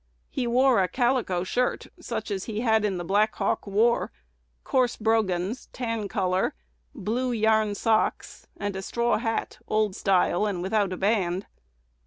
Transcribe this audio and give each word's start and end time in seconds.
He 0.31 0.47
wore 0.47 0.81
a 0.81 0.87
calico 0.87 1.43
shirt, 1.43 1.85
such 1.99 2.31
as 2.31 2.45
he 2.45 2.61
had 2.61 2.83
in 2.83 2.97
the 2.97 3.03
Black 3.03 3.35
Hawk 3.35 3.67
War; 3.67 4.11
coarse 4.63 4.95
brogans, 4.97 5.67
tan 5.73 6.07
color; 6.07 6.55
blue 6.95 7.31
yarn 7.31 7.75
socks, 7.75 8.47
and 8.57 8.83
straw 8.83 9.19
hat, 9.19 9.59
old 9.67 9.95
style, 9.95 10.47
and 10.47 10.63
without 10.63 10.91
a 10.91 10.97
band. 10.97 11.45